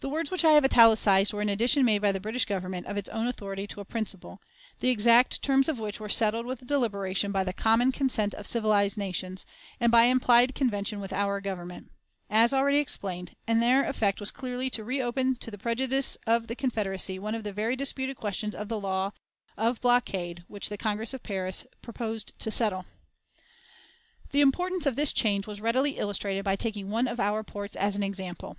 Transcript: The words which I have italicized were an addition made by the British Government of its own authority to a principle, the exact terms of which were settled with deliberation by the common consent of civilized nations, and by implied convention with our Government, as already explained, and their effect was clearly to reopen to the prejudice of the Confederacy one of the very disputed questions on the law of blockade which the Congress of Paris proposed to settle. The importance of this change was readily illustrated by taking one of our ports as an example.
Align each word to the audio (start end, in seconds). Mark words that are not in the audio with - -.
The 0.00 0.08
words 0.08 0.30
which 0.30 0.42
I 0.42 0.52
have 0.52 0.64
italicized 0.64 1.34
were 1.34 1.42
an 1.42 1.50
addition 1.50 1.84
made 1.84 2.00
by 2.00 2.12
the 2.12 2.18
British 2.18 2.46
Government 2.46 2.86
of 2.86 2.96
its 2.96 3.10
own 3.10 3.26
authority 3.26 3.66
to 3.66 3.80
a 3.82 3.84
principle, 3.84 4.40
the 4.78 4.88
exact 4.88 5.42
terms 5.42 5.68
of 5.68 5.78
which 5.78 6.00
were 6.00 6.08
settled 6.08 6.46
with 6.46 6.66
deliberation 6.66 7.30
by 7.30 7.44
the 7.44 7.52
common 7.52 7.92
consent 7.92 8.32
of 8.32 8.46
civilized 8.46 8.96
nations, 8.96 9.44
and 9.78 9.92
by 9.92 10.04
implied 10.04 10.54
convention 10.54 10.98
with 10.98 11.12
our 11.12 11.42
Government, 11.42 11.90
as 12.30 12.54
already 12.54 12.78
explained, 12.78 13.36
and 13.46 13.60
their 13.60 13.84
effect 13.84 14.18
was 14.18 14.30
clearly 14.30 14.70
to 14.70 14.82
reopen 14.82 15.34
to 15.34 15.50
the 15.50 15.58
prejudice 15.58 16.16
of 16.26 16.46
the 16.46 16.56
Confederacy 16.56 17.18
one 17.18 17.34
of 17.34 17.44
the 17.44 17.52
very 17.52 17.76
disputed 17.76 18.16
questions 18.16 18.54
on 18.54 18.66
the 18.68 18.80
law 18.80 19.10
of 19.58 19.78
blockade 19.82 20.42
which 20.48 20.70
the 20.70 20.78
Congress 20.78 21.12
of 21.12 21.22
Paris 21.22 21.66
proposed 21.82 22.32
to 22.38 22.50
settle. 22.50 22.86
The 24.30 24.40
importance 24.40 24.86
of 24.86 24.96
this 24.96 25.12
change 25.12 25.46
was 25.46 25.60
readily 25.60 25.98
illustrated 25.98 26.46
by 26.46 26.56
taking 26.56 26.88
one 26.88 27.06
of 27.06 27.20
our 27.20 27.44
ports 27.44 27.76
as 27.76 27.94
an 27.94 28.02
example. 28.02 28.56